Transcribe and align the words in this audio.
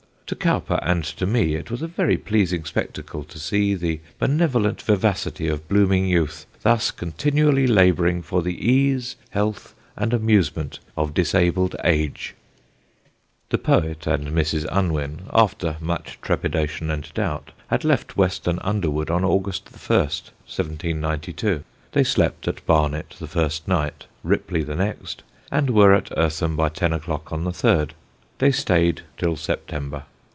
To 0.27 0.35
Cowper 0.37 0.79
and 0.81 1.03
to 1.03 1.25
me 1.25 1.55
it 1.55 1.69
was 1.69 1.81
a 1.81 1.87
very 1.89 2.17
pleasing 2.17 2.63
spectacle 2.63 3.25
to 3.25 3.37
see 3.37 3.75
the 3.75 3.99
benevolent 4.17 4.81
vivacity 4.81 5.49
of 5.49 5.67
blooming 5.67 6.07
youth 6.07 6.45
thus 6.61 6.89
continually 6.89 7.67
labouring 7.67 8.21
for 8.21 8.41
the 8.41 8.55
ease, 8.65 9.17
health, 9.31 9.75
and 9.97 10.13
amusement 10.13 10.79
of 10.95 11.13
disabled 11.13 11.75
age." 11.83 12.33
[Sidenote: 13.51 13.51
COWPER 13.51 13.51
IN 13.51 13.51
SUSSEX] 13.51 13.51
The 13.51 13.57
poet 13.57 14.07
and 14.07 14.27
Mrs. 14.29 14.65
Unwin, 14.71 15.21
after 15.33 15.75
much 15.81 16.17
trepidation 16.21 16.89
and 16.89 17.13
doubt, 17.13 17.51
had 17.67 17.83
left 17.83 18.15
Weston 18.15 18.59
Underwood 18.61 19.09
on 19.09 19.25
August 19.25 19.69
1, 19.69 19.75
1792; 19.99 21.65
they 21.91 22.05
slept 22.05 22.47
at 22.47 22.65
Barnet 22.65 23.17
the 23.19 23.27
first 23.27 23.67
night, 23.67 24.05
Ripley 24.23 24.63
the 24.63 24.77
next, 24.77 25.23
and 25.51 25.71
were 25.71 25.93
at 25.93 26.09
Eartham 26.17 26.55
by 26.55 26.69
ten 26.69 26.93
o'clock 26.93 27.33
on 27.33 27.43
the 27.43 27.51
third. 27.51 27.93
They 28.37 28.53
stayed 28.53 29.01
till 29.17 29.35
September. 29.35 30.05